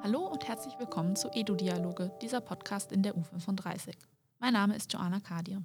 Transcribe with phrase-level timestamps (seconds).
[0.00, 3.94] Hallo und herzlich willkommen zu Edu-Dialoge, dieser Podcast in der U35.
[4.38, 5.64] Mein Name ist Joanna Kadir.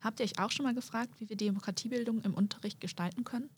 [0.00, 3.50] Habt ihr euch auch schon mal gefragt, wie wir Demokratiebildung im Unterricht gestalten können?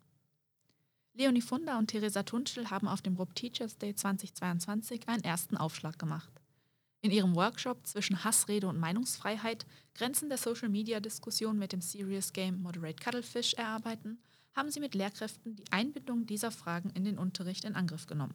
[1.12, 6.01] Leonie Funder und Theresa Tunschel haben auf dem RUB Teachers Day 2022 einen ersten Aufschlag
[6.01, 6.33] gemacht.
[7.01, 12.97] In ihrem Workshop zwischen Hassrede und Meinungsfreiheit Grenzen der Social-Media-Diskussion mit dem Serious Game Moderate
[12.97, 14.19] Cuttlefish erarbeiten,
[14.55, 18.34] haben sie mit Lehrkräften die Einbindung dieser Fragen in den Unterricht in Angriff genommen.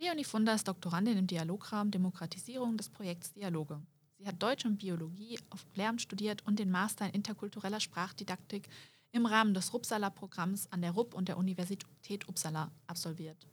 [0.00, 3.82] Leonie Funder ist Doktorandin im Dialograhmen Demokratisierung des Projekts Dialoge.
[4.16, 8.68] Sie hat Deutsch und Biologie auf Lehramt studiert und den Master in interkultureller Sprachdidaktik
[9.10, 13.48] im Rahmen des Rupsala-Programms an der RUB und der Universität Uppsala absolviert.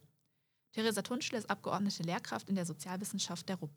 [0.74, 3.72] Theresa Tunschle ist abgeordnete Lehrkraft in der Sozialwissenschaft der RUB.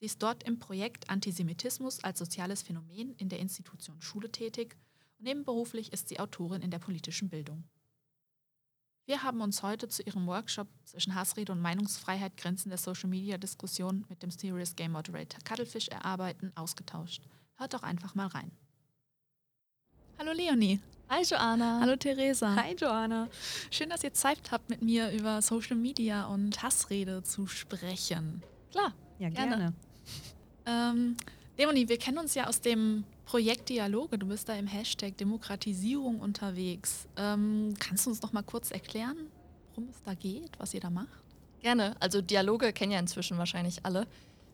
[0.00, 4.78] Sie ist dort im Projekt Antisemitismus als soziales Phänomen in der Institution Schule tätig
[5.18, 7.64] und nebenberuflich ist sie Autorin in der politischen Bildung.
[9.08, 14.20] Wir haben uns heute zu Ihrem Workshop zwischen Hassrede und Meinungsfreiheit Grenzen der Social-Media-Diskussion mit
[14.20, 17.22] dem Serious Game Moderator Cuttlefish erarbeiten ausgetauscht.
[17.54, 18.50] Hört doch einfach mal rein.
[20.18, 20.80] Hallo Leonie.
[21.08, 21.78] Hi Joanna.
[21.82, 22.56] Hallo Theresa.
[22.56, 23.28] Hi Joanna.
[23.70, 28.42] Schön, dass ihr Zeit habt, mit mir über Social Media und Hassrede zu sprechen.
[28.72, 29.56] Klar, ja gerne.
[29.56, 29.72] gerne.
[30.66, 31.16] Ähm,
[31.56, 34.18] Leonie, wir kennen uns ja aus dem Projekt Dialoge.
[34.18, 37.08] Du bist da im Hashtag Demokratisierung unterwegs.
[37.16, 39.16] Ähm, kannst du uns noch mal kurz erklären,
[39.74, 41.24] worum es da geht, was ihr da macht?
[41.60, 41.96] Gerne.
[42.00, 44.06] Also Dialoge kennen ja inzwischen wahrscheinlich alle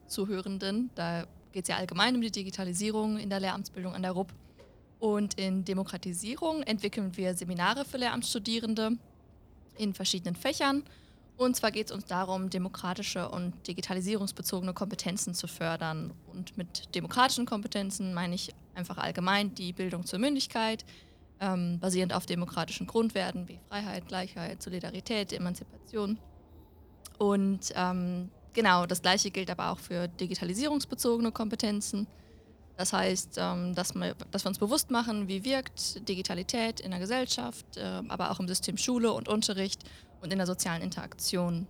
[0.07, 0.91] Zuhörenden.
[0.95, 4.33] Da geht es ja allgemein um die Digitalisierung in der Lehramtsbildung an der RUB.
[4.99, 8.97] Und in Demokratisierung entwickeln wir Seminare für Lehramtsstudierende
[9.77, 10.83] in verschiedenen Fächern.
[11.37, 16.13] Und zwar geht es uns darum, demokratische und digitalisierungsbezogene Kompetenzen zu fördern.
[16.33, 20.85] Und mit demokratischen Kompetenzen meine ich einfach allgemein die Bildung zur Mündigkeit,
[21.41, 26.19] ähm, basierend auf demokratischen Grundwerten wie Freiheit, Gleichheit, Solidarität, Emanzipation.
[27.19, 32.07] Und ähm, genau, das Gleiche gilt aber auch für digitalisierungsbezogene Kompetenzen.
[32.77, 38.03] Das heißt, ähm, dass, wir, uns bewusst machen, wie wirkt Digitalität in der Gesellschaft, äh,
[38.09, 39.85] aber auch im System Schule und Unterricht
[40.21, 41.67] und in der sozialen Interaktion.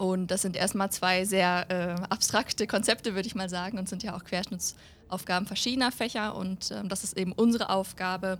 [0.00, 4.02] Und das sind erstmal zwei sehr äh, abstrakte Konzepte, würde ich mal sagen, und sind
[4.02, 6.36] ja auch Querschnittsaufgaben verschiedener Fächer.
[6.36, 8.38] Und ähm, das ist eben unsere Aufgabe,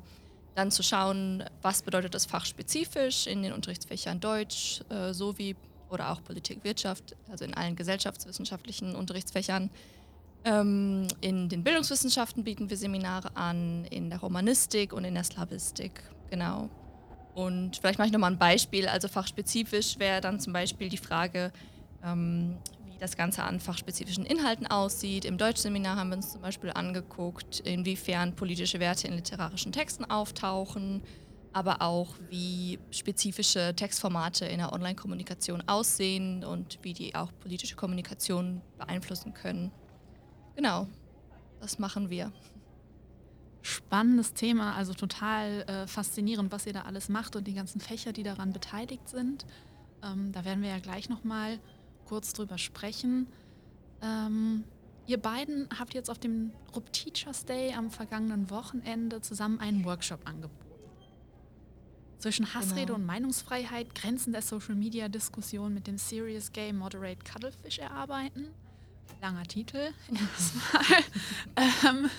[0.54, 5.54] dann zu schauen, was bedeutet das fachspezifisch in den Unterrichtsfächern Deutsch äh, sowie
[5.91, 9.69] oder auch Politik, Wirtschaft, also in allen gesellschaftswissenschaftlichen Unterrichtsfächern.
[10.47, 16.03] Ähm, in den Bildungswissenschaften bieten wir Seminare an, in der Romanistik und in der Slavistik,
[16.31, 16.71] genau.
[17.35, 18.89] Und vielleicht mache ich nochmal ein Beispiel.
[18.89, 21.53] Also fachspezifisch wäre dann zum Beispiel die Frage,
[22.05, 25.25] ähm, wie das Ganze an fachspezifischen Inhalten aussieht.
[25.25, 31.03] Im Deutschseminar haben wir uns zum Beispiel angeguckt, inwiefern politische Werte in literarischen Texten auftauchen,
[31.53, 38.61] aber auch wie spezifische Textformate in der Online-Kommunikation aussehen und wie die auch politische Kommunikation
[38.79, 39.73] beeinflussen können.
[40.57, 40.87] Genau,
[41.61, 42.33] das machen wir
[43.62, 48.12] spannendes Thema, also total äh, faszinierend, was ihr da alles macht und die ganzen Fächer,
[48.12, 49.44] die daran beteiligt sind.
[50.03, 51.59] Ähm, da werden wir ja gleich noch mal
[52.06, 53.26] kurz drüber sprechen.
[54.03, 54.65] Ähm,
[55.06, 60.21] ihr beiden habt jetzt auf dem RUB Teachers Day am vergangenen Wochenende zusammen einen Workshop
[60.27, 60.71] angeboten.
[62.19, 62.97] Zwischen Hassrede genau.
[62.97, 68.48] und Meinungsfreiheit, Grenzen der Social Media Diskussion mit dem Serious Game Moderate Cuttlefish erarbeiten.
[69.22, 69.78] Langer Titel
[70.10, 71.04] erstmal.
[72.03, 72.10] ähm,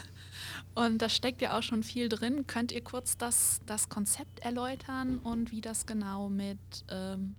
[0.74, 2.48] und da steckt ja auch schon viel drin.
[2.48, 6.60] Könnt ihr kurz das, das Konzept erläutern und wie das genau mit
[6.90, 7.36] ähm,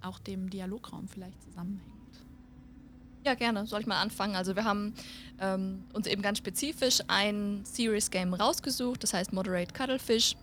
[0.00, 1.92] auch dem Dialograum vielleicht zusammenhängt?
[3.24, 3.66] Ja, gerne.
[3.66, 4.34] Soll ich mal anfangen?
[4.34, 4.94] Also wir haben
[5.40, 10.34] ähm, uns eben ganz spezifisch ein Serious Game rausgesucht, das heißt Moderate Cuttlefish.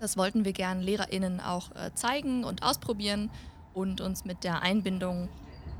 [0.00, 3.30] Das wollten wir gern LehrerInnen auch äh, zeigen und ausprobieren
[3.74, 5.28] und uns mit der Einbindung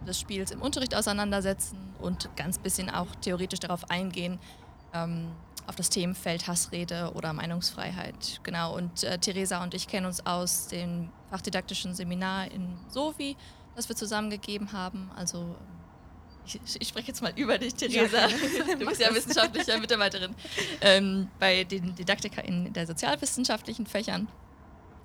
[0.06, 4.38] des Spiels im Unterricht auseinandersetzen und ganz bisschen auch theoretisch darauf eingehen,
[4.94, 5.30] ähm,
[5.66, 8.40] auf das Themenfeld Hassrede oder Meinungsfreiheit.
[8.42, 13.36] Genau, und äh, Theresa und ich kennen uns aus dem fachdidaktischen Seminar in Sovi,
[13.76, 15.10] das wir zusammengegeben haben.
[15.14, 15.54] Also
[16.44, 18.28] ich, ich spreche jetzt mal über dich, Theresa.
[18.28, 18.28] Ja.
[18.78, 20.34] Du bist ja wissenschaftliche Mitarbeiterin
[20.80, 24.28] ähm, bei den Didaktikern der sozialwissenschaftlichen Fächern.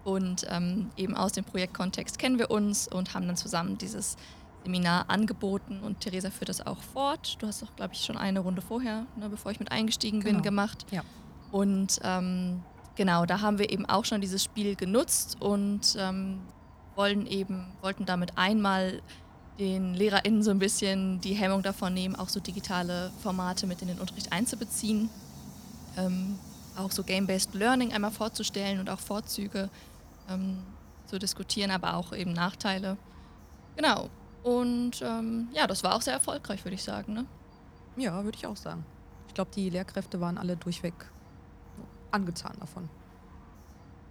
[0.04, 4.18] Und ähm, eben aus dem Projektkontext kennen wir uns und haben dann zusammen dieses
[4.66, 7.38] Seminar angeboten und Theresa führt das auch fort.
[7.40, 10.34] Du hast doch, glaube ich, schon eine Runde vorher, ne, bevor ich mit eingestiegen genau.
[10.34, 10.86] bin, gemacht.
[10.92, 11.04] Ja.
[11.52, 12.62] Und ähm,
[12.96, 16.42] genau, da haben wir eben auch schon dieses Spiel genutzt und ähm,
[16.96, 19.02] wollen eben, wollten damit einmal
[19.60, 23.88] den LehrerInnen so ein bisschen die Hemmung davon nehmen, auch so digitale Formate mit in
[23.88, 25.10] den Unterricht einzubeziehen.
[25.98, 26.38] Ähm,
[26.76, 29.70] auch so Game-Based Learning einmal vorzustellen und auch Vorzüge
[30.30, 30.58] ähm,
[31.06, 32.98] zu diskutieren, aber auch eben Nachteile.
[33.78, 34.10] Genau.
[34.46, 37.14] Und ähm, ja, das war auch sehr erfolgreich, würde ich sagen.
[37.14, 37.26] Ne?
[37.98, 38.86] Ja, würde ich auch sagen.
[39.28, 40.94] Ich glaube, die Lehrkräfte waren alle durchweg
[42.12, 42.88] angetan davon.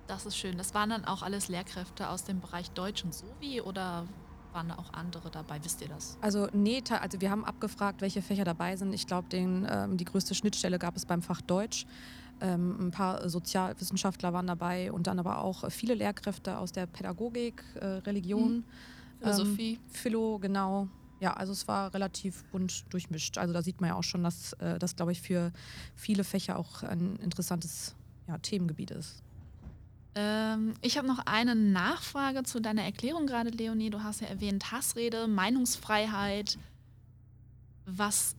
[0.09, 0.59] Das ist schön.
[0.59, 4.09] Das waren dann auch alles Lehrkräfte aus dem Bereich Deutsch und Sovi oder
[4.53, 5.63] waren da auch andere dabei?
[5.63, 6.19] Wisst ihr das?
[6.21, 8.93] Also nee, also wir haben abgefragt, welche Fächer dabei sind.
[8.93, 11.87] Ich glaube, ähm, die größte Schnittstelle gab es beim Fach Deutsch.
[12.41, 17.63] Ähm, ein paar Sozialwissenschaftler waren dabei und dann aber auch viele Lehrkräfte aus der Pädagogik,
[17.77, 18.65] äh, Religion, mhm.
[19.25, 19.75] Philosophie.
[19.75, 20.89] Ähm, Philo, genau.
[21.21, 23.39] Ja, also es war relativ bunt durchmischt.
[23.39, 25.53] Also da sieht man ja auch schon, dass äh, das, glaube ich, für
[25.95, 27.95] viele Fächer auch ein interessantes
[28.29, 29.23] ja, Themengebiet ist.
[30.15, 33.91] Ähm, ich habe noch eine Nachfrage zu deiner Erklärung gerade, Leonie.
[33.91, 36.59] Du hast ja erwähnt Hassrede, Meinungsfreiheit.
[37.87, 38.37] Was,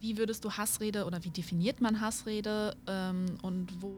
[0.00, 3.94] wie würdest du Hassrede oder wie definiert man Hassrede ähm, und wo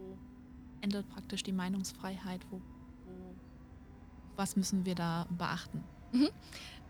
[0.81, 2.41] endet praktisch die Meinungsfreiheit?
[2.51, 2.74] Wo, wo,
[4.37, 5.85] was müssen wir da beachten?
[6.13, 6.29] Mhm.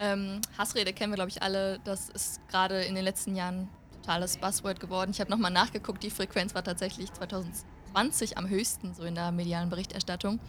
[0.00, 1.79] Ähm, Hassrede kennen wir, glaube ich, alle.
[1.85, 5.11] Das ist gerade in den letzten Jahren totales Buzzword geworden.
[5.12, 7.64] Ich habe nochmal nachgeguckt, die Frequenz war tatsächlich 2000
[7.94, 10.41] 2020 am höchsten so in der medialen Berichterstattung.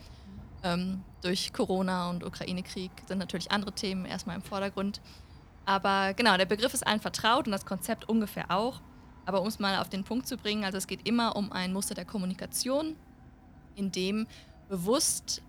[0.64, 5.00] Ähm, durch Corona und Ukraine-Krieg sind natürlich andere Themen erstmal im Vordergrund.
[5.66, 8.82] Aber genau, der Begriff ist allen vertraut und das Konzept ungefähr auch.
[9.28, 11.72] Aber um es mal auf den Punkt zu bringen, also es geht immer um ein
[11.72, 12.96] Muster der Kommunikation,
[13.76, 14.28] in dem
[14.70, 15.42] bewusst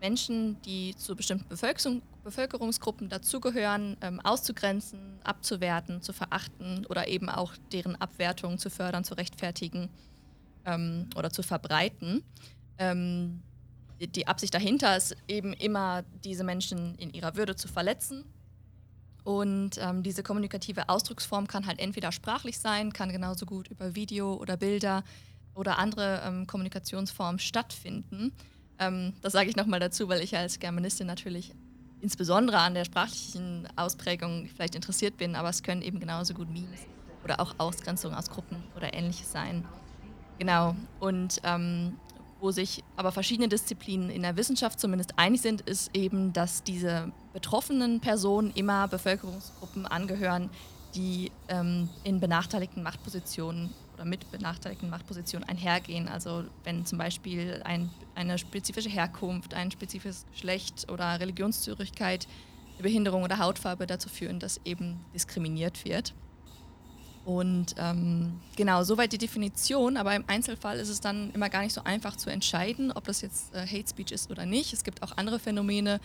[0.00, 7.54] Menschen, die zu bestimmten Bevölkerung, Bevölkerungsgruppen dazugehören, ähm, auszugrenzen, abzuwerten, zu verachten oder eben auch
[7.72, 9.88] deren Abwertung zu fördern, zu rechtfertigen
[10.64, 12.22] ähm, oder zu verbreiten.
[12.78, 13.42] Ähm,
[14.00, 18.24] die, die Absicht dahinter ist eben immer, diese Menschen in ihrer Würde zu verletzen.
[19.24, 24.34] Und ähm, diese kommunikative Ausdrucksform kann halt entweder sprachlich sein, kann genauso gut über Video
[24.34, 25.04] oder Bilder
[25.54, 28.32] oder andere ähm, Kommunikationsformen stattfinden.
[28.78, 31.52] Ähm, das sage ich nochmal dazu, weil ich als Germanistin natürlich
[32.00, 36.80] insbesondere an der sprachlichen Ausprägung vielleicht interessiert bin, aber es können eben genauso gut Memes
[37.24, 39.64] oder auch Ausgrenzungen aus Gruppen oder ähnliches sein.
[40.38, 40.76] Genau.
[41.00, 41.98] Und ähm,
[42.40, 47.10] wo sich aber verschiedene Disziplinen in der Wissenschaft zumindest einig sind, ist eben, dass diese
[47.32, 50.50] betroffenen Personen immer Bevölkerungsgruppen angehören,
[50.94, 56.08] die ähm, in benachteiligten Machtpositionen oder mit benachteiligten Machtpositionen einhergehen.
[56.08, 62.26] Also wenn zum Beispiel ein, eine spezifische Herkunft, ein spezifisches Geschlecht oder Religionszürigkeit,
[62.80, 66.14] Behinderung oder Hautfarbe dazu führen, dass eben diskriminiert wird.
[67.24, 71.74] Und ähm, genau, soweit die Definition, aber im Einzelfall ist es dann immer gar nicht
[71.74, 74.72] so einfach zu entscheiden, ob das jetzt äh, Hate Speech ist oder nicht.
[74.72, 76.00] Es gibt auch andere Phänomene,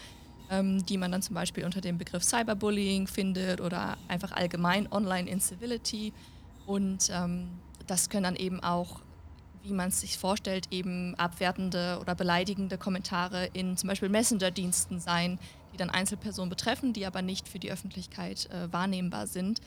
[0.50, 6.14] ähm, die man dann zum Beispiel unter dem Begriff Cyberbullying findet oder einfach allgemein Online-Incivility.
[6.66, 7.50] Und ähm,
[7.88, 9.02] das können dann eben auch,
[9.64, 15.40] wie man es sich vorstellt, eben abwertende oder beleidigende Kommentare in zum Beispiel Messenger-Diensten sein,
[15.74, 19.62] die dann Einzelpersonen betreffen, die aber nicht für die Öffentlichkeit äh, wahrnehmbar sind.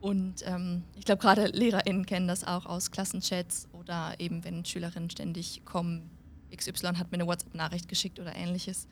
[0.00, 5.10] Und ähm, ich glaube, gerade LehrerInnen kennen das auch aus Klassenchats oder eben, wenn Schülerinnen
[5.10, 6.10] ständig kommen,
[6.54, 8.88] XY hat mir eine WhatsApp-Nachricht geschickt oder ähnliches.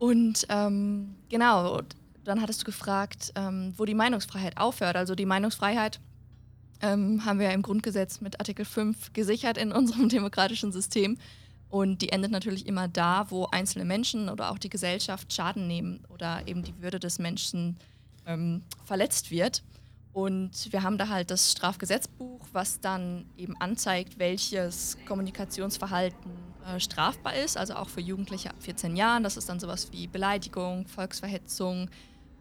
[0.00, 1.82] Und ähm, genau,
[2.24, 4.96] dann hattest du gefragt, ähm, wo die Meinungsfreiheit aufhört.
[4.96, 6.00] Also die Meinungsfreiheit
[6.80, 11.18] ähm, haben wir im Grundgesetz mit Artikel 5 gesichert in unserem demokratischen System.
[11.68, 16.02] Und die endet natürlich immer da, wo einzelne Menschen oder auch die Gesellschaft Schaden nehmen
[16.08, 17.76] oder eben die Würde des Menschen
[18.24, 19.62] ähm, verletzt wird.
[20.14, 26.30] Und wir haben da halt das Strafgesetzbuch, was dann eben anzeigt, welches Kommunikationsverhalten
[26.66, 29.22] äh, strafbar ist, also auch für Jugendliche ab 14 Jahren.
[29.22, 31.90] Das ist dann sowas wie Beleidigung, Volksverhetzung,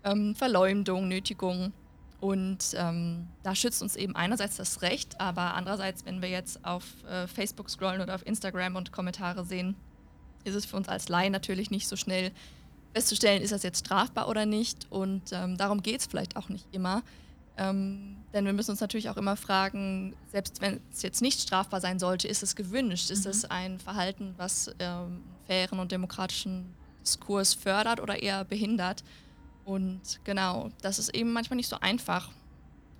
[0.04, 1.74] ähm, Verleumdung, Nötigung.
[2.20, 6.84] Und ähm, da schützt uns eben einerseits das Recht, aber andererseits, wenn wir jetzt auf
[7.10, 9.76] äh, Facebook scrollen oder auf Instagram und Kommentare sehen,
[10.44, 12.32] ist es für uns als Laien natürlich nicht so schnell
[12.94, 14.88] festzustellen, ist das jetzt strafbar oder nicht.
[14.90, 17.04] Und ähm, darum geht es vielleicht auch nicht immer.
[17.60, 21.82] Ähm, denn wir müssen uns natürlich auch immer fragen, selbst wenn es jetzt nicht strafbar
[21.82, 23.10] sein sollte, ist es gewünscht?
[23.10, 23.32] Ist mhm.
[23.32, 29.04] es ein Verhalten, was ähm, fairen und demokratischen Diskurs fördert oder eher behindert?
[29.66, 32.30] Und genau, das ist eben manchmal nicht so einfach.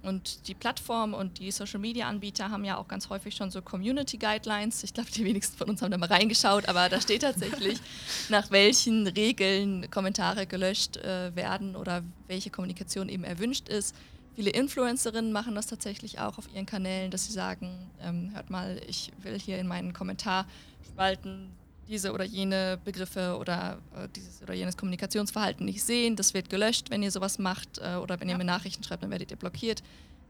[0.02, 4.84] Und die Plattform und die Social-Media-Anbieter haben ja auch ganz häufig schon so Community-Guidelines.
[4.84, 7.80] Ich glaube, die wenigsten von uns haben da mal reingeschaut, aber da steht tatsächlich,
[8.30, 13.94] nach welchen Regeln Kommentare gelöscht äh, werden oder welche Kommunikation eben erwünscht ist.
[14.40, 18.82] Viele Influencerinnen machen das tatsächlich auch auf ihren Kanälen, dass sie sagen, ähm, hört mal,
[18.88, 21.50] ich will hier in meinen Kommentarspalten
[21.90, 26.16] diese oder jene Begriffe oder äh, dieses oder jenes Kommunikationsverhalten nicht sehen.
[26.16, 28.36] Das wird gelöscht, wenn ihr sowas macht äh, oder wenn ja.
[28.36, 29.84] ihr mir Nachrichten schreibt, dann werdet ihr blockiert.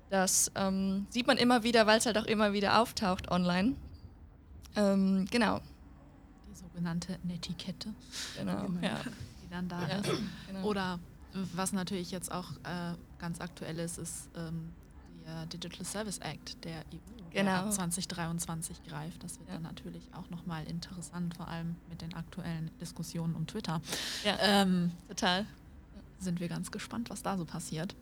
[0.10, 3.76] Das ähm, sieht man immer wieder, weil es halt auch immer wieder auftaucht online.
[4.76, 5.60] Ähm, genau.
[6.50, 7.94] Die sogenannte Netiquette.
[8.40, 9.02] Genau, ja.
[9.44, 10.10] die dann da ja, ist.
[10.48, 10.64] Genau.
[10.64, 11.00] Oder
[11.54, 14.72] was natürlich jetzt auch äh, ganz aktuell ist, ist ähm,
[15.26, 16.98] der Digital Service Act der EU,
[17.32, 17.44] genau.
[17.44, 19.24] der ab 2023 greift.
[19.24, 19.56] Das wird ja.
[19.56, 23.82] dann natürlich auch nochmal interessant, vor allem mit den aktuellen Diskussionen um Twitter.
[24.24, 25.46] Ja, ähm, total.
[26.20, 27.96] Sind wir ganz gespannt, was da so passiert.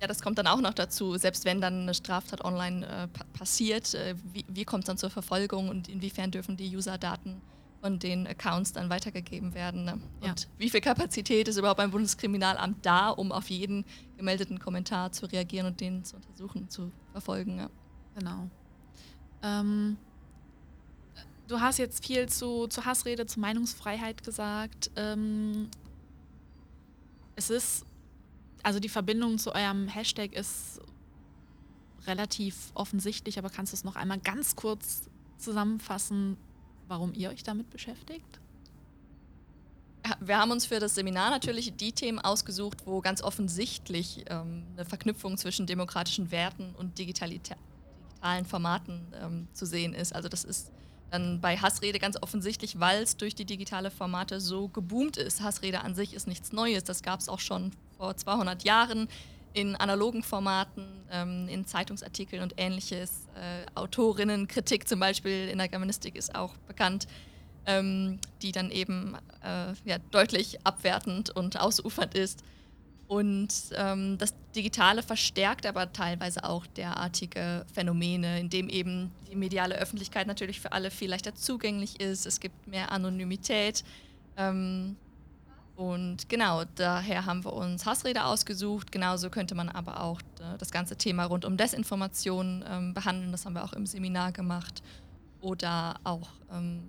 [0.00, 3.94] Ja, das kommt dann auch noch dazu, selbst wenn dann eine Straftat online äh, passiert,
[3.94, 7.40] äh, wie, wie kommt es dann zur Verfolgung und inwiefern dürfen die User-Daten
[7.80, 9.84] von den Accounts dann weitergegeben werden.
[9.84, 10.00] Ne?
[10.22, 10.30] Ja.
[10.30, 13.84] Und wie viel Kapazität ist überhaupt beim Bundeskriminalamt da, um auf jeden
[14.16, 17.58] gemeldeten Kommentar zu reagieren und den zu untersuchen, zu verfolgen?
[17.58, 17.70] Ja.
[18.16, 18.50] Genau.
[19.42, 19.96] Ähm,
[21.46, 24.90] du hast jetzt viel zu, zu Hassrede, zu Meinungsfreiheit gesagt.
[24.96, 25.68] Ähm,
[27.36, 27.86] es ist,
[28.64, 30.80] also die Verbindung zu eurem Hashtag ist
[32.06, 36.36] relativ offensichtlich, aber kannst du es noch einmal ganz kurz zusammenfassen,
[36.88, 38.40] warum ihr euch damit beschäftigt?
[40.20, 44.86] Wir haben uns für das Seminar natürlich die Themen ausgesucht, wo ganz offensichtlich ähm, eine
[44.86, 47.40] Verknüpfung zwischen demokratischen Werten und digitalen
[48.46, 50.14] Formaten ähm, zu sehen ist.
[50.14, 50.72] Also das ist
[51.10, 55.42] dann bei Hassrede ganz offensichtlich, weil es durch die digitale Formate so geboomt ist.
[55.42, 59.08] Hassrede an sich ist nichts Neues, das gab es auch schon vor 200 Jahren
[59.58, 63.26] in analogen Formaten, ähm, in Zeitungsartikeln und ähnliches.
[63.34, 67.08] Äh, Autorinnenkritik zum Beispiel in der Germanistik ist auch bekannt,
[67.66, 72.44] ähm, die dann eben äh, ja, deutlich abwertend und ausufernd ist.
[73.08, 80.26] Und ähm, das Digitale verstärkt aber teilweise auch derartige Phänomene, indem eben die mediale Öffentlichkeit
[80.26, 82.26] natürlich für alle viel leichter zugänglich ist.
[82.26, 83.82] Es gibt mehr Anonymität.
[84.36, 84.96] Ähm,
[85.78, 88.90] und genau, daher haben wir uns Hassrede ausgesucht.
[88.90, 93.30] Genauso könnte man aber auch äh, das ganze Thema rund um Desinformation ähm, behandeln.
[93.30, 94.82] Das haben wir auch im Seminar gemacht.
[95.40, 96.82] Oder auch ähm,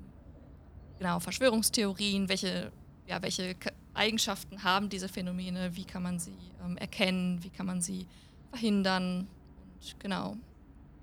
[0.98, 2.72] genau, Verschwörungstheorien, welche,
[3.06, 3.56] ja, welche
[3.94, 6.34] Eigenschaften haben diese Phänomene, wie kann man sie
[6.66, 8.08] ähm, erkennen, wie kann man sie
[8.50, 9.28] verhindern.
[9.76, 10.36] Und genau,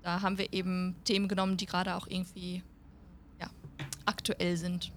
[0.01, 2.63] da haben wir eben Themen genommen, die gerade auch irgendwie
[3.39, 3.47] ja,
[4.05, 4.91] aktuell sind.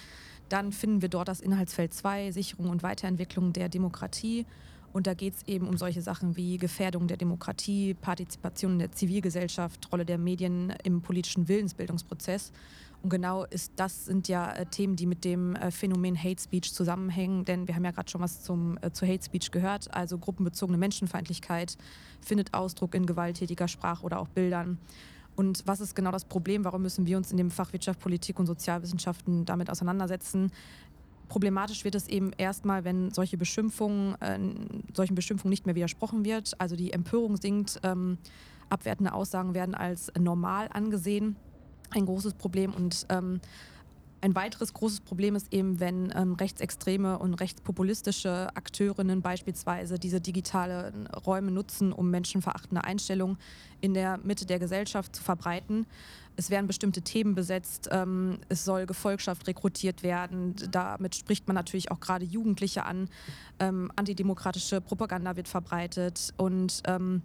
[0.48, 4.46] dann finden wir dort das Inhaltsfeld 2, Sicherung und Weiterentwicklung der Demokratie.
[4.92, 8.92] Und da geht es eben um solche Sachen wie Gefährdung der Demokratie, Partizipation in der
[8.92, 12.52] Zivilgesellschaft, Rolle der Medien im politischen Willensbildungsprozess.
[13.02, 16.72] Und genau ist das sind ja äh, Themen, die mit dem äh, Phänomen Hate Speech
[16.72, 19.92] zusammenhängen, denn wir haben ja gerade schon was zum, äh, zu Hate Speech gehört.
[19.92, 21.76] Also gruppenbezogene Menschenfeindlichkeit
[22.20, 24.78] findet Ausdruck in gewalttätiger Sprache oder auch Bildern.
[25.34, 26.64] Und was ist genau das Problem?
[26.64, 30.52] Warum müssen wir uns in dem Fach Wirtschaft, Politik und Sozialwissenschaften damit auseinandersetzen?
[31.28, 34.38] Problematisch wird es eben erstmal, wenn solche Beschimpfungen, äh,
[34.94, 36.60] solchen Beschimpfungen nicht mehr widersprochen wird.
[36.60, 38.18] Also die Empörung sinkt, ähm,
[38.68, 41.36] abwertende Aussagen werden als normal angesehen
[41.92, 42.72] ein großes Problem.
[42.72, 43.40] Und ähm,
[44.22, 51.08] ein weiteres großes Problem ist eben, wenn ähm, rechtsextreme und rechtspopulistische Akteurinnen beispielsweise diese digitalen
[51.08, 53.36] Räume nutzen, um menschenverachtende Einstellungen
[53.80, 55.86] in der Mitte der Gesellschaft zu verbreiten.
[56.36, 60.54] Es werden bestimmte Themen besetzt, ähm, es soll Gefolgschaft rekrutiert werden.
[60.70, 63.08] Damit spricht man natürlich auch gerade Jugendliche an.
[63.58, 67.22] Ähm, antidemokratische Propaganda wird verbreitet und ähm,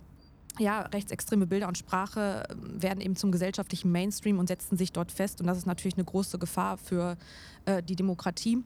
[0.60, 5.12] ja, rechtsextreme Bilder und Sprache ähm, werden eben zum gesellschaftlichen Mainstream und setzen sich dort
[5.12, 5.42] fest.
[5.42, 7.18] Und das ist natürlich eine große Gefahr für
[7.66, 8.64] äh, die Demokratie.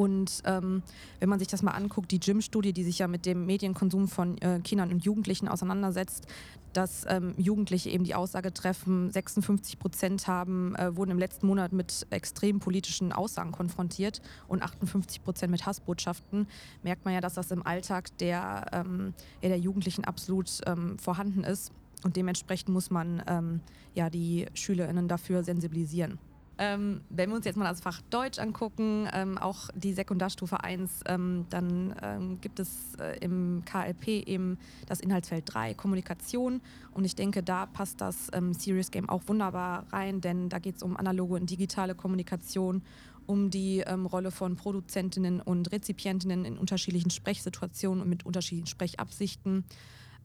[0.00, 0.82] Und ähm,
[1.18, 4.38] wenn man sich das mal anguckt, die Gym-Studie, die sich ja mit dem Medienkonsum von
[4.38, 6.26] äh, Kindern und Jugendlichen auseinandersetzt,
[6.72, 11.74] dass ähm, Jugendliche eben die Aussage treffen, 56 Prozent haben, äh, wurden im letzten Monat
[11.74, 16.46] mit extrem politischen Aussagen konfrontiert und 58 Prozent mit Hassbotschaften,
[16.82, 21.72] merkt man ja, dass das im Alltag der, ähm, der Jugendlichen absolut ähm, vorhanden ist.
[22.04, 23.60] Und dementsprechend muss man ähm,
[23.92, 26.18] ja, die SchülerInnen dafür sensibilisieren.
[26.62, 31.04] Ähm, wenn wir uns jetzt mal das Fach Deutsch angucken, ähm, auch die Sekundarstufe 1,
[31.06, 36.60] ähm, dann ähm, gibt es äh, im KLP eben das Inhaltsfeld 3, Kommunikation.
[36.92, 40.76] Und ich denke, da passt das ähm, Serious Game auch wunderbar rein, denn da geht
[40.76, 42.82] es um analoge und digitale Kommunikation,
[43.24, 49.64] um die ähm, Rolle von Produzentinnen und Rezipientinnen in unterschiedlichen Sprechsituationen und mit unterschiedlichen Sprechabsichten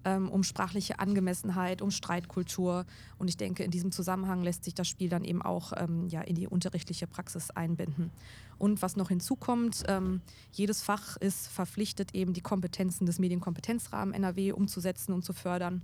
[0.06, 2.86] ähm, um sprachliche Angemessenheit, um Streitkultur.
[3.18, 6.22] Und ich denke, in diesem Zusammenhang lässt sich das Spiel dann eben auch ähm, ja,
[6.22, 8.12] in die unterrichtliche Praxis einbinden.
[8.58, 10.22] Und was noch hinzukommt, ähm,
[10.52, 15.82] jedes Fach ist verpflichtet, eben die Kompetenzen des Medienkompetenzrahmen NRW umzusetzen und zu fördern.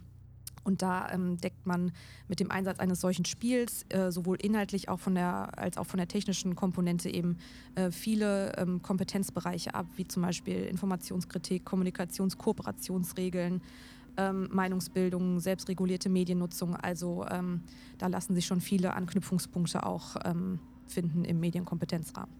[0.63, 1.91] Und da ähm, deckt man
[2.27, 5.97] mit dem Einsatz eines solchen Spiels äh, sowohl inhaltlich auch von der, als auch von
[5.97, 7.37] der technischen Komponente eben
[7.75, 13.61] äh, viele ähm, Kompetenzbereiche ab, wie zum Beispiel Informationskritik, Kommunikations-, Kooperationsregeln,
[14.17, 16.75] ähm, Meinungsbildung, selbstregulierte Mediennutzung.
[16.75, 17.61] Also ähm,
[17.97, 22.33] da lassen sich schon viele Anknüpfungspunkte auch ähm, finden im Medienkompetenzrahmen.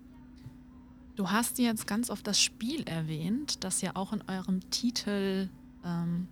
[1.16, 5.50] Du hast jetzt ganz oft das Spiel erwähnt, das ja auch in eurem Titel,
[5.86, 6.28] ähm,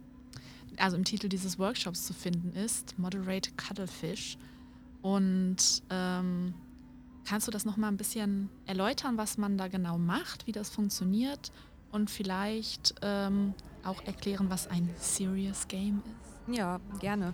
[0.77, 4.37] also im Titel dieses Workshops zu finden ist, Moderate Cuttlefish.
[5.01, 6.53] Und ähm,
[7.25, 11.51] kannst du das nochmal ein bisschen erläutern, was man da genau macht, wie das funktioniert
[11.91, 13.53] und vielleicht ähm,
[13.83, 16.57] auch erklären, was ein Serious Game ist?
[16.57, 17.33] Ja, gerne.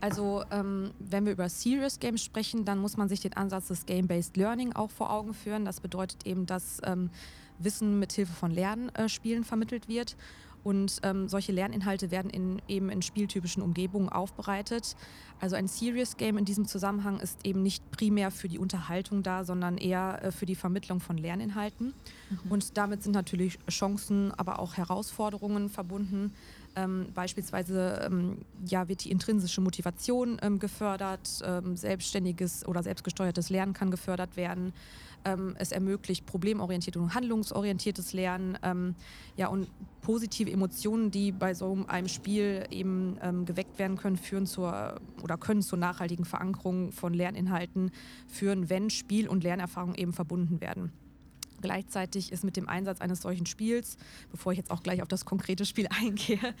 [0.00, 3.86] Also ähm, wenn wir über Serious Games sprechen, dann muss man sich den Ansatz des
[3.86, 5.64] Game-Based Learning auch vor Augen führen.
[5.64, 7.10] Das bedeutet eben, dass ähm,
[7.58, 10.16] Wissen mit Hilfe von Lernspielen äh, vermittelt wird.
[10.64, 14.96] Und ähm, solche Lerninhalte werden in, eben in spieltypischen Umgebungen aufbereitet.
[15.42, 19.42] Also ein Serious Game in diesem Zusammenhang ist eben nicht primär für die Unterhaltung da,
[19.42, 21.94] sondern eher äh, für die Vermittlung von Lerninhalten.
[22.30, 22.52] Mhm.
[22.52, 26.32] Und damit sind natürlich Chancen, aber auch Herausforderungen verbunden.
[26.74, 33.74] Ähm, beispielsweise ähm, ja, wird die intrinsische Motivation ähm, gefördert, ähm, selbstständiges oder selbstgesteuertes Lernen
[33.74, 34.72] kann gefördert werden.
[35.24, 38.58] Ähm, es ermöglicht problemorientiertes und handlungsorientiertes Lernen.
[38.62, 38.94] Ähm,
[39.36, 39.68] ja, und
[40.00, 45.62] positive Emotionen, die bei so einem Spiel eben geweckt werden können, führen zur oder können
[45.62, 47.90] zur nachhaltigen Verankerung von Lerninhalten
[48.28, 50.92] führen, wenn Spiel und Lernerfahrung eben verbunden werden.
[51.62, 53.96] Gleichzeitig ist mit dem Einsatz eines solchen Spiels,
[54.30, 56.54] bevor ich jetzt auch gleich auf das konkrete Spiel eingehe,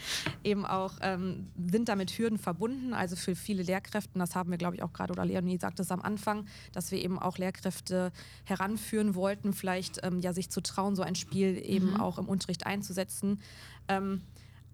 [0.44, 2.94] eben auch ähm, sind damit Hürden verbunden.
[2.94, 5.90] Also für viele Lehrkräfte, das haben wir, glaube ich, auch gerade, oder Leonie sagte es
[5.90, 8.12] am Anfang, dass wir eben auch Lehrkräfte
[8.44, 12.00] heranführen wollten, vielleicht ähm, ja sich zu trauen, so ein Spiel eben mhm.
[12.00, 13.40] auch im Unterricht einzusetzen.
[13.88, 14.22] Ähm,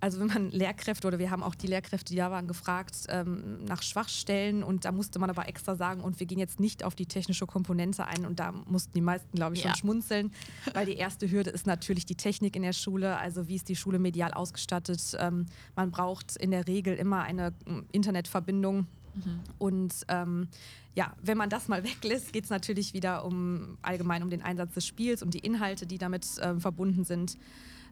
[0.00, 3.64] also wenn man Lehrkräfte oder wir haben auch die Lehrkräfte, die da waren, gefragt ähm,
[3.64, 6.94] nach Schwachstellen und da musste man aber extra sagen, und wir gehen jetzt nicht auf
[6.94, 9.70] die technische Komponente ein und da mussten die meisten, glaube ich, ja.
[9.70, 10.32] schon schmunzeln,
[10.72, 13.76] weil die erste Hürde ist natürlich die Technik in der Schule, also wie ist die
[13.76, 15.16] Schule medial ausgestattet.
[15.18, 19.40] Ähm, man braucht in der Regel immer eine ähm, Internetverbindung mhm.
[19.58, 20.48] und ähm,
[20.94, 24.74] ja, wenn man das mal weglässt, geht es natürlich wieder um allgemein um den Einsatz
[24.74, 27.36] des Spiels, um die Inhalte, die damit äh, verbunden sind.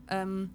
[0.08, 0.50] Ähm,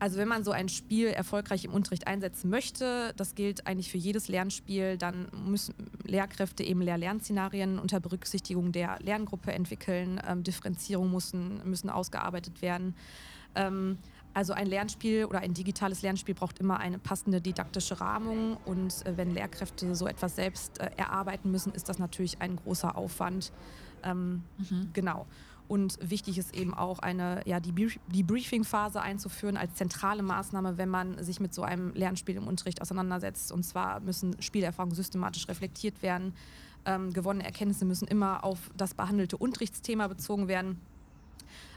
[0.00, 3.98] also wenn man so ein Spiel erfolgreich im Unterricht einsetzen möchte, das gilt eigentlich für
[3.98, 10.18] jedes Lernspiel, dann müssen Lehrkräfte eben Lehr-Lernszenarien unter Berücksichtigung der Lerngruppe entwickeln.
[10.26, 12.94] Ähm, Differenzierung müssen, müssen ausgearbeitet werden.
[13.54, 13.98] Ähm,
[14.32, 19.18] also ein Lernspiel oder ein digitales Lernspiel braucht immer eine passende didaktische Rahmung und äh,
[19.18, 23.52] wenn Lehrkräfte so etwas selbst äh, erarbeiten müssen, ist das natürlich ein großer Aufwand.
[24.02, 24.90] Ähm, mhm.
[24.94, 25.26] Genau.
[25.70, 27.72] Und wichtig ist eben auch eine, ja, die,
[28.08, 32.82] die Briefing-Phase einzuführen als zentrale Maßnahme, wenn man sich mit so einem Lernspiel im Unterricht
[32.82, 33.52] auseinandersetzt.
[33.52, 36.34] Und zwar müssen Spielerfahrungen systematisch reflektiert werden.
[36.86, 40.80] Ähm, gewonnene Erkenntnisse müssen immer auf das behandelte Unterrichtsthema bezogen werden.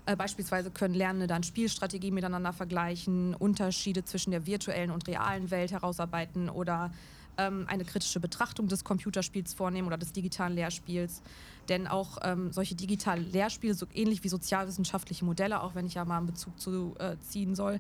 [0.08, 5.72] Äh, beispielsweise können Lernende dann Spielstrategien miteinander vergleichen, Unterschiede zwischen der virtuellen und realen Welt
[5.72, 6.92] herausarbeiten oder
[7.38, 11.22] ähm, eine kritische Betrachtung des Computerspiels vornehmen oder des digitalen Lehrspiels.
[11.70, 16.06] Denn auch ähm, solche digitalen Lehrspiele, so ähnlich wie sozialwissenschaftliche Modelle, auch wenn ich ja
[16.06, 17.80] mal einen Bezug zu äh, ziehen soll,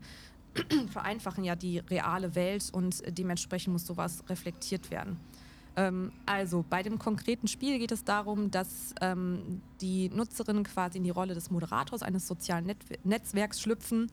[0.91, 5.19] vereinfachen ja die reale Welt und dementsprechend muss sowas reflektiert werden.
[5.75, 11.03] Ähm, also bei dem konkreten Spiel geht es darum, dass ähm, die Nutzerinnen quasi in
[11.03, 14.07] die Rolle des Moderators eines sozialen Net Netzwerks schlüpfen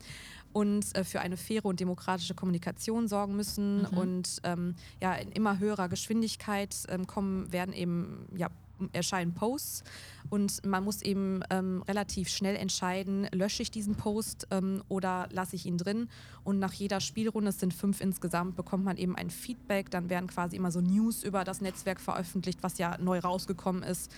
[0.53, 3.83] und äh, für eine faire und demokratische Kommunikation sorgen müssen.
[3.83, 3.97] Mhm.
[3.97, 8.49] Und ähm, ja, in immer höherer Geschwindigkeit ähm, kommen, werden eben ja,
[8.93, 9.83] erscheinen Posts
[10.29, 15.55] und man muss eben ähm, relativ schnell entscheiden, lösche ich diesen Post ähm, oder lasse
[15.55, 16.07] ich ihn drin.
[16.43, 19.91] Und nach jeder Spielrunde, es sind fünf insgesamt, bekommt man eben ein Feedback.
[19.91, 24.11] Dann werden quasi immer so News über das Netzwerk veröffentlicht, was ja neu rausgekommen ist,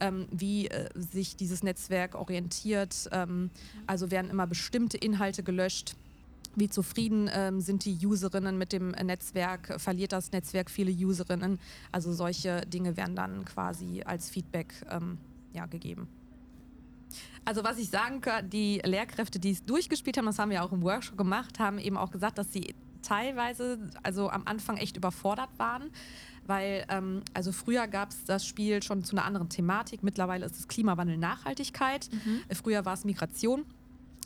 [0.00, 3.08] ähm, wie äh, sich dieses Netzwerk orientiert.
[3.12, 3.50] Ähm,
[3.86, 5.94] also werden immer bestimmte Inhalte gelöscht
[6.56, 9.80] wie zufrieden ähm, sind die Userinnen mit dem Netzwerk?
[9.80, 11.58] Verliert das Netzwerk viele Userinnen?
[11.92, 15.18] Also solche Dinge werden dann quasi als Feedback ähm,
[15.52, 16.08] ja, gegeben.
[17.44, 20.72] Also was ich sagen kann, die Lehrkräfte, die es durchgespielt haben, das haben wir auch
[20.72, 25.50] im Workshop gemacht, haben eben auch gesagt, dass sie teilweise, also am Anfang echt überfordert
[25.56, 25.90] waren,
[26.46, 30.58] weil ähm, also früher gab es das Spiel schon zu einer anderen Thematik, mittlerweile ist
[30.58, 32.42] es Klimawandel, Nachhaltigkeit, mhm.
[32.54, 33.64] früher war es Migration.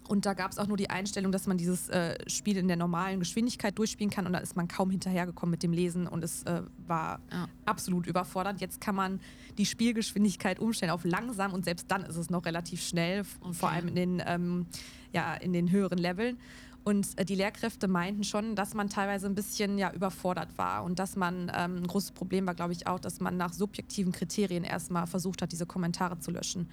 [0.07, 2.77] Und da gab es auch nur die Einstellung, dass man dieses äh, Spiel in der
[2.77, 6.43] normalen Geschwindigkeit durchspielen kann und da ist man kaum hinterhergekommen mit dem Lesen und es
[6.43, 7.49] äh, war ja.
[7.65, 8.61] absolut überfordert.
[8.61, 9.21] Jetzt kann man
[9.57, 13.55] die Spielgeschwindigkeit umstellen auf langsam und selbst dann ist es noch relativ schnell, okay.
[13.55, 14.67] vor allem in den, ähm,
[15.13, 16.39] ja, in den höheren Leveln.
[16.85, 20.99] Und äh, die Lehrkräfte meinten schon, dass man teilweise ein bisschen ja, überfordert war und
[20.99, 24.65] dass man, ähm, ein großes Problem war, glaube ich, auch, dass man nach subjektiven Kriterien
[24.65, 26.69] erstmal versucht hat, diese Kommentare zu löschen.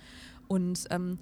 [0.49, 1.17] Und ähm,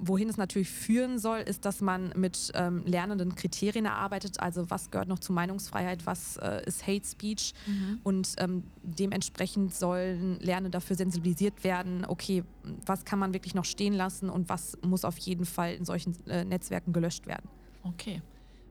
[0.00, 4.40] wohin es natürlich führen soll, ist, dass man mit ähm, lernenden Kriterien erarbeitet.
[4.40, 8.00] Also was gehört noch zur Meinungsfreiheit, was äh, ist Hate Speech mhm.
[8.02, 12.44] und ähm, dementsprechend sollen Lernende dafür sensibilisiert werden, okay,
[12.86, 16.14] was kann man wirklich noch stehen lassen und was muss auf jeden Fall in solchen
[16.26, 17.48] äh, Netzwerken gelöscht werden.
[17.82, 18.22] Okay,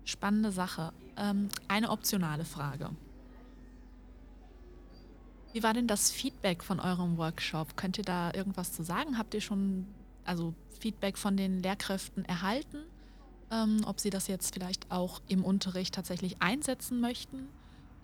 [0.05, 0.91] spannende Sache.
[1.17, 2.89] Ähm, eine optionale Frage.
[5.53, 7.77] Wie war denn das Feedback von eurem Workshop?
[7.77, 9.19] Könnt ihr da irgendwas zu sagen?
[9.19, 9.85] Habt ihr schon
[10.25, 12.79] also Feedback von den Lehrkräften erhalten,
[13.51, 17.47] ähm, ob sie das jetzt vielleicht auch im Unterricht tatsächlich einsetzen möchten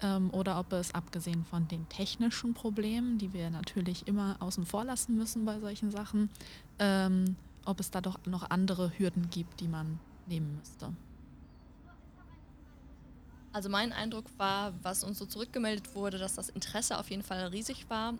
[0.01, 4.85] ähm, oder ob es abgesehen von den technischen Problemen, die wir natürlich immer außen vor
[4.85, 6.29] lassen müssen bei solchen Sachen,
[6.79, 10.93] ähm, ob es da doch noch andere Hürden gibt, die man nehmen müsste.
[13.51, 17.47] Also mein Eindruck war, was uns so zurückgemeldet wurde, dass das Interesse auf jeden Fall
[17.47, 18.13] riesig war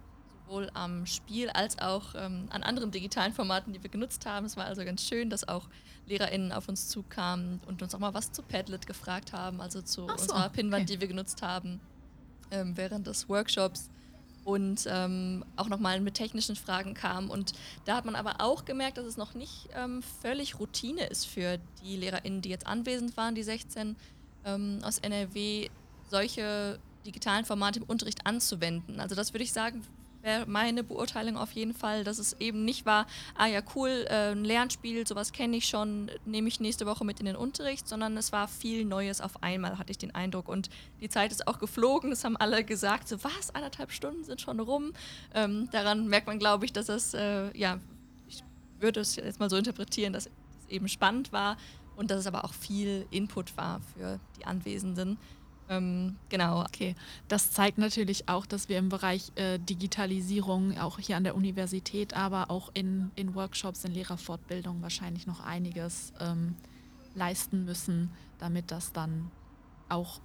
[0.50, 4.46] sowohl am Spiel als auch ähm, an anderen digitalen Formaten, die wir genutzt haben.
[4.46, 5.68] Es war also ganz schön, dass auch
[6.08, 10.08] LehrerInnen auf uns zukamen und uns auch mal was zu Padlet gefragt haben, also zu
[10.08, 10.94] so, unserer Pinwand, okay.
[10.94, 11.80] die wir genutzt haben
[12.52, 13.90] ähm, während des Workshops
[14.44, 17.30] und ähm, auch nochmal mit technischen Fragen kam.
[17.30, 17.54] Und
[17.86, 21.60] da hat man aber auch gemerkt, dass es noch nicht ähm, völlig Routine ist für
[21.84, 23.96] die LehrerInnen, die jetzt anwesend waren, die 16
[24.46, 25.70] ähm, aus NRW,
[26.10, 29.00] solche digitalen Formate im Unterricht anzuwenden.
[29.00, 29.84] Also das würde ich sagen,
[30.22, 34.32] wäre meine Beurteilung auf jeden Fall, dass es eben nicht war, ah ja cool, äh,
[34.32, 38.18] ein Lernspiel, sowas kenne ich schon, nehme ich nächste Woche mit in den Unterricht, sondern
[38.18, 40.48] es war viel Neues auf einmal, hatte ich den Eindruck.
[40.48, 40.70] Und
[41.02, 44.60] die Zeit ist auch geflogen, das haben alle gesagt, so was, anderthalb Stunden sind schon
[44.60, 44.94] rum.
[45.34, 47.80] Ähm, daran merkt man, glaube ich, dass es, äh, ja,
[48.28, 48.44] ich
[48.80, 50.32] würde es jetzt mal so interpretieren, dass es
[50.70, 51.58] eben spannend war
[51.96, 55.18] und dass es aber auch viel Input war für die Anwesenden.
[55.70, 56.62] Ähm, genau.
[56.62, 56.96] Okay,
[57.28, 62.16] das zeigt natürlich auch, dass wir im Bereich äh, Digitalisierung, auch hier an der Universität,
[62.16, 66.56] aber auch in, in Workshops, in Lehrerfortbildung wahrscheinlich noch einiges ähm,
[67.14, 69.30] leisten müssen, damit das dann
[69.90, 70.20] auch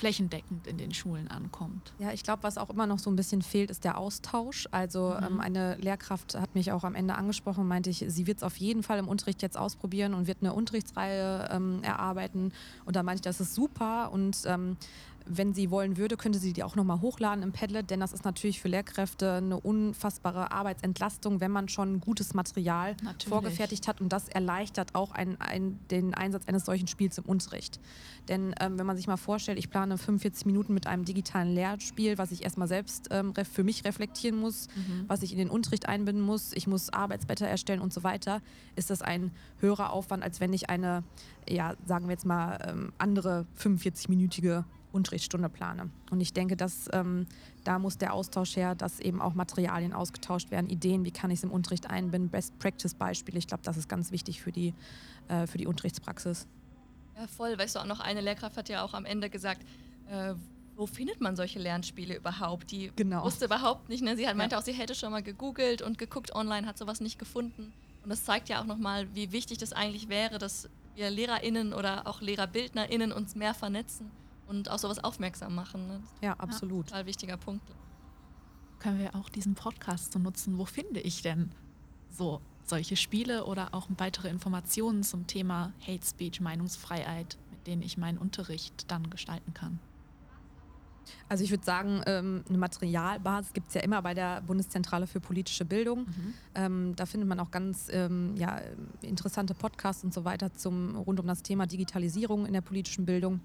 [0.00, 1.92] flächendeckend in den Schulen ankommt.
[1.98, 4.66] Ja, ich glaube, was auch immer noch so ein bisschen fehlt, ist der Austausch.
[4.70, 5.26] Also mhm.
[5.26, 8.42] ähm, eine Lehrkraft hat mich auch am Ende angesprochen und meinte, ich, sie wird es
[8.42, 12.52] auf jeden Fall im Unterricht jetzt ausprobieren und wird eine Unterrichtsreihe ähm, erarbeiten.
[12.86, 14.78] Und da meinte ich, das ist super und ähm,
[15.26, 18.24] wenn sie wollen würde, könnte sie die auch nochmal hochladen im Padlet, denn das ist
[18.24, 23.28] natürlich für Lehrkräfte eine unfassbare Arbeitsentlastung, wenn man schon gutes Material natürlich.
[23.28, 27.80] vorgefertigt hat und das erleichtert auch ein, ein, den Einsatz eines solchen Spiels im Unterricht.
[28.28, 32.18] Denn ähm, wenn man sich mal vorstellt, ich plane 45 Minuten mit einem digitalen Lehrspiel,
[32.18, 35.04] was ich erstmal selbst ähm, für mich reflektieren muss, mhm.
[35.06, 38.40] was ich in den Unterricht einbinden muss, ich muss Arbeitsblätter erstellen und so weiter,
[38.76, 41.04] ist das ein höherer Aufwand, als wenn ich eine,
[41.48, 45.90] ja, sagen wir jetzt mal, ähm, andere 45-minütige Unterrichtsstunde plane.
[46.10, 47.26] Und ich denke, dass ähm,
[47.64, 51.40] da muss der Austausch her, dass eben auch Materialien ausgetauscht werden, Ideen, wie kann ich
[51.40, 53.38] es im Unterricht einbinden, Best-Practice-Beispiele.
[53.38, 54.74] Ich glaube, das ist ganz wichtig für die,
[55.28, 56.46] äh, für die Unterrichtspraxis.
[57.16, 57.58] Ja, voll.
[57.58, 59.62] Weißt du, auch noch eine Lehrkraft hat ja auch am Ende gesagt,
[60.10, 60.34] äh,
[60.76, 62.70] wo findet man solche Lernspiele überhaupt?
[62.70, 63.24] Die genau.
[63.24, 64.02] wusste überhaupt nicht.
[64.02, 64.16] Ne?
[64.16, 64.60] Sie hat, meinte ja.
[64.60, 67.72] auch, sie hätte schon mal gegoogelt und geguckt online, hat sowas nicht gefunden.
[68.02, 72.06] Und das zeigt ja auch nochmal, wie wichtig das eigentlich wäre, dass wir LehrerInnen oder
[72.06, 74.10] auch LehrerBildnerInnen uns mehr vernetzen
[74.50, 75.86] und auch sowas aufmerksam machen.
[75.86, 76.02] Ne?
[76.20, 76.86] Ja, absolut.
[76.86, 77.62] Ja, total wichtiger Punkt.
[78.80, 80.58] Können wir auch diesen Podcast so nutzen?
[80.58, 81.52] Wo finde ich denn
[82.10, 87.96] so solche Spiele oder auch weitere Informationen zum Thema Hate Speech, Meinungsfreiheit, mit denen ich
[87.96, 89.78] meinen Unterricht dann gestalten kann?
[91.28, 95.20] Also ich würde sagen, ähm, eine Materialbasis gibt es ja immer bei der Bundeszentrale für
[95.20, 96.00] politische Bildung.
[96.00, 96.34] Mhm.
[96.54, 98.60] Ähm, da findet man auch ganz ähm, ja,
[99.00, 103.40] interessante Podcasts und so weiter zum, rund um das Thema Digitalisierung in der politischen Bildung.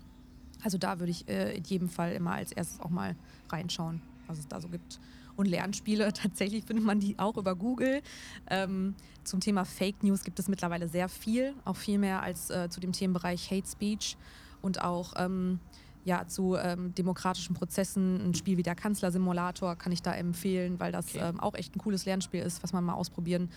[0.65, 3.15] Also da würde ich äh, in jedem Fall immer als erstes auch mal
[3.49, 4.99] reinschauen, was es da so gibt.
[5.36, 8.01] Und Lernspiele, tatsächlich findet man die auch über Google.
[8.49, 12.67] Ähm, zum Thema Fake News gibt es mittlerweile sehr viel, auch viel mehr als äh,
[12.67, 14.17] zu dem Themenbereich Hate Speech
[14.63, 15.60] und auch ähm,
[16.04, 18.30] ja, zu ähm, demokratischen Prozessen.
[18.30, 21.30] Ein Spiel wie der Kanzlersimulator kann ich da empfehlen, weil das okay.
[21.30, 23.51] ähm, auch echt ein cooles Lernspiel ist, was man mal ausprobieren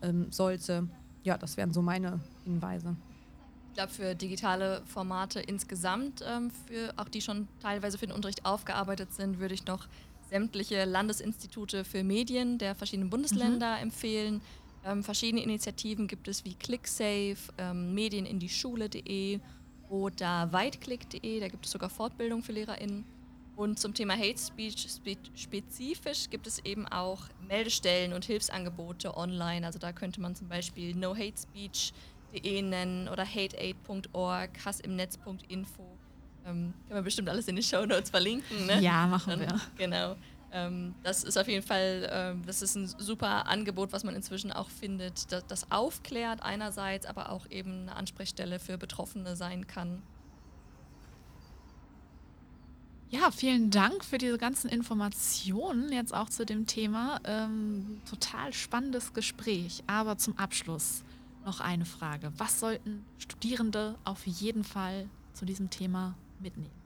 [0.00, 0.88] ähm, sollte.
[1.24, 2.96] Ja, das wären so meine Hinweise.
[3.74, 8.46] Ich glaube, für digitale Formate insgesamt, ähm, für auch die schon teilweise für den Unterricht
[8.46, 9.88] aufgearbeitet sind, würde ich noch
[10.30, 13.82] sämtliche Landesinstitute für Medien der verschiedenen Bundesländer mhm.
[13.82, 14.42] empfehlen.
[14.84, 19.40] Ähm, verschiedene Initiativen gibt es wie ClickSafe, ähm, MedieninDieschule.de
[19.88, 23.04] oder weitclick.de, da gibt es sogar Fortbildung für LehrerInnen.
[23.56, 24.86] Und zum Thema Hate Speech
[25.34, 29.66] spezifisch gibt es eben auch Meldestellen und Hilfsangebote online.
[29.66, 35.98] Also da könnte man zum Beispiel nohatespeech.de nennen oder hateaid.org, hassimnetz.info.
[36.46, 38.66] Ähm, kann man bestimmt alles in den Show Notes verlinken.
[38.66, 38.80] Ne?
[38.80, 39.60] Ja, machen wir.
[39.76, 40.16] Genau.
[40.52, 44.52] Ähm, das ist auf jeden Fall, ähm, das ist ein super Angebot, was man inzwischen
[44.52, 50.02] auch findet, das, das aufklärt einerseits, aber auch eben eine Ansprechstelle für Betroffene sein kann.
[53.10, 57.20] Ja, vielen Dank für diese ganzen Informationen jetzt auch zu dem Thema.
[57.24, 59.84] Ähm, total spannendes Gespräch.
[59.86, 61.04] Aber zum Abschluss
[61.44, 62.32] noch eine Frage.
[62.38, 66.84] Was sollten Studierende auf jeden Fall zu diesem Thema mitnehmen?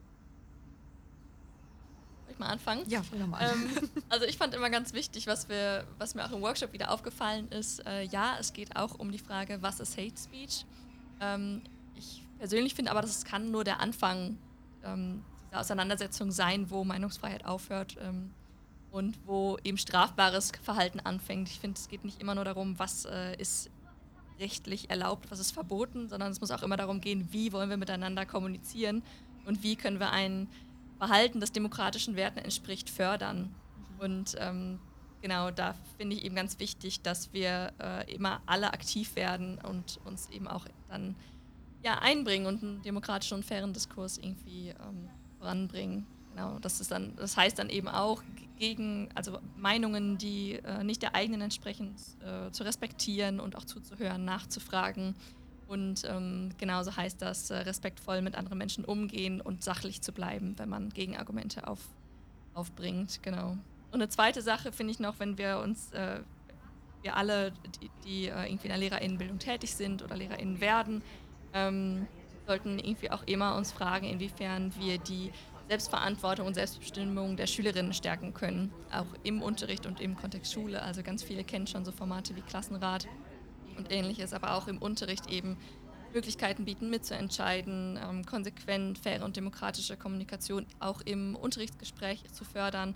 [2.39, 2.83] mal anfangen?
[2.87, 3.51] Ja, fang mal an.
[3.51, 6.91] Ähm, also ich fand immer ganz wichtig, was, wir, was mir auch im Workshop wieder
[6.91, 10.65] aufgefallen ist, äh, ja, es geht auch um die Frage, was ist Hate Speech?
[11.19, 11.61] Ähm,
[11.95, 14.37] ich persönlich finde aber, das kann nur der Anfang
[14.83, 18.31] ähm, dieser Auseinandersetzung sein, wo Meinungsfreiheit aufhört ähm,
[18.91, 21.49] und wo eben strafbares Verhalten anfängt.
[21.49, 23.69] Ich finde, es geht nicht immer nur darum, was äh, ist
[24.39, 27.77] rechtlich erlaubt, was ist verboten, sondern es muss auch immer darum gehen, wie wollen wir
[27.77, 29.03] miteinander kommunizieren
[29.45, 30.47] und wie können wir einen
[30.97, 33.53] Verhalten, das demokratischen Werten entspricht, fördern.
[33.99, 34.79] Und ähm,
[35.21, 39.99] genau da finde ich eben ganz wichtig, dass wir äh, immer alle aktiv werden und
[40.05, 41.15] uns eben auch dann
[41.83, 46.05] ja, einbringen und einen demokratischen und fairen Diskurs irgendwie ähm, voranbringen.
[46.39, 48.23] Genau, das ist dann, das heißt dann eben auch
[48.57, 54.23] gegen, also Meinungen, die äh, nicht der eigenen entsprechen, äh, zu respektieren und auch zuzuhören,
[54.23, 55.15] nachzufragen
[55.67, 60.57] und ähm, genauso heißt das, äh, respektvoll mit anderen Menschen umgehen und sachlich zu bleiben,
[60.57, 61.81] wenn man Gegenargumente auf,
[62.53, 63.21] aufbringt.
[63.21, 63.57] Genau.
[63.91, 66.21] Und eine zweite Sache finde ich noch, wenn wir uns, äh,
[67.01, 71.01] wir alle, die, die äh, irgendwie in der Lehrerinnenbildung tätig sind oder Lehrerinnen werden,
[71.53, 72.07] ähm,
[72.47, 75.31] sollten irgendwie auch immer uns fragen, inwiefern wir die
[75.69, 80.81] Selbstverantwortung und Selbstbestimmung der Schülerinnen stärken können, auch im Unterricht und im Kontext Schule.
[80.81, 83.07] Also ganz viele kennen schon so Formate wie Klassenrat
[83.77, 85.57] und ähnliches, aber auch im Unterricht eben
[86.11, 92.95] Möglichkeiten bieten, mitzuentscheiden, ähm, konsequent, faire und demokratische Kommunikation auch im Unterrichtsgespräch zu fördern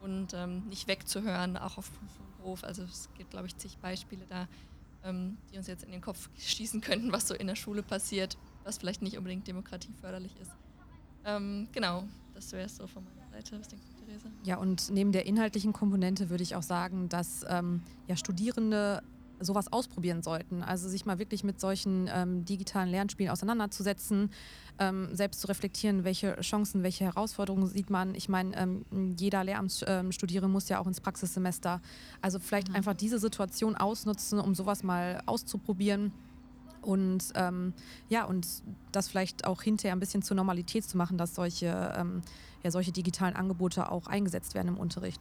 [0.00, 2.64] und ähm, nicht wegzuhören, auch auf dem Hof.
[2.64, 4.48] Also es gibt, glaube ich, zig Beispiele da,
[5.04, 8.38] ähm, die uns jetzt in den Kopf schießen könnten, was so in der Schule passiert,
[8.62, 10.52] was vielleicht nicht unbedingt demokratieförderlich ist.
[11.24, 13.58] Ähm, genau, das wäre es so von meiner Seite.
[13.58, 14.28] Was denkst du, Theresa?
[14.44, 19.02] Ja, und neben der inhaltlichen Komponente würde ich auch sagen, dass ähm, ja, Studierende
[19.40, 20.62] sowas ausprobieren sollten.
[20.62, 24.30] Also sich mal wirklich mit solchen ähm, digitalen Lernspielen auseinanderzusetzen,
[24.78, 28.14] ähm, selbst zu reflektieren, welche Chancen, welche Herausforderungen sieht man.
[28.14, 28.84] Ich meine, ähm,
[29.18, 31.80] jeder Lehramtsstudierende muss ja auch ins Praxissemester.
[32.20, 32.76] Also vielleicht mhm.
[32.76, 36.12] einfach diese Situation ausnutzen, um sowas mal auszuprobieren.
[36.84, 37.72] Und ähm,
[38.08, 38.46] ja, und
[38.92, 42.22] das vielleicht auch hinterher ein bisschen zur Normalität zu machen, dass solche, ähm,
[42.62, 45.20] ja, solche digitalen Angebote auch eingesetzt werden im Unterricht.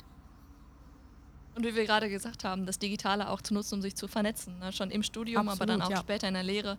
[1.56, 4.58] Und wie wir gerade gesagt haben, das Digitale auch zu nutzen, um sich zu vernetzen.
[4.60, 4.72] Ne?
[4.72, 5.98] Schon im Studium, Absolut, aber dann auch ja.
[5.98, 6.78] später in der Lehre.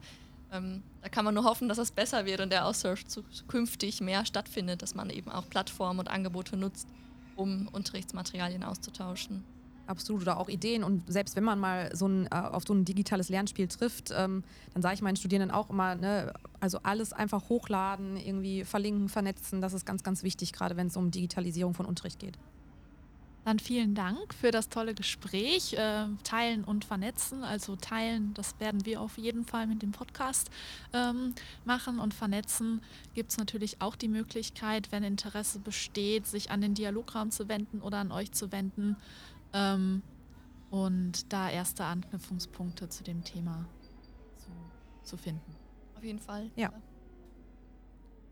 [0.52, 4.24] Ähm, da kann man nur hoffen, dass es besser wird und der Austausch zukünftig mehr
[4.26, 6.88] stattfindet, dass man eben auch Plattformen und Angebote nutzt,
[7.36, 9.44] um Unterrichtsmaterialien auszutauschen.
[9.86, 10.82] Absolut, oder auch Ideen.
[10.82, 14.42] Und selbst wenn man mal so ein, äh, auf so ein digitales Lernspiel trifft, ähm,
[14.72, 19.60] dann sage ich meinen Studierenden auch immer, ne, also alles einfach hochladen, irgendwie verlinken, vernetzen,
[19.60, 22.38] das ist ganz, ganz wichtig, gerade wenn es um Digitalisierung von Unterricht geht.
[23.44, 25.74] Dann vielen Dank für das tolle Gespräch.
[25.74, 27.44] Äh, teilen und vernetzen.
[27.44, 30.50] Also teilen, das werden wir auf jeden Fall mit dem Podcast
[30.94, 31.34] ähm,
[31.66, 31.98] machen.
[31.98, 32.80] Und vernetzen
[33.12, 37.82] gibt es natürlich auch die Möglichkeit, wenn Interesse besteht, sich an den Dialograum zu wenden
[37.82, 38.96] oder an euch zu wenden.
[39.54, 40.02] Ähm,
[40.70, 43.68] und da erste Anknüpfungspunkte zu dem Thema
[44.36, 44.50] zu,
[45.04, 45.54] zu finden.
[45.94, 46.50] Auf jeden Fall.
[46.56, 46.72] Ja.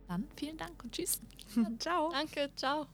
[0.09, 1.21] Dann vielen Dank und tschüss.
[1.79, 2.11] Ciao.
[2.11, 2.89] Danke, ciao.